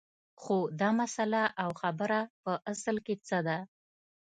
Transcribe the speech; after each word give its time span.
خو 0.41 0.57
دا 0.79 0.89
مسله 0.99 1.43
او 1.63 1.69
خبره 1.81 2.19
په 2.43 2.51
اصل 2.71 2.95
کې 3.05 3.15
څه 3.27 3.37
ده 3.47 3.57